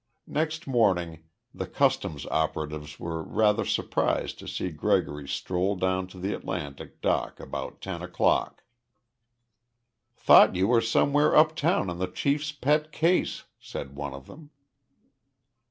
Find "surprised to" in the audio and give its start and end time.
3.63-4.47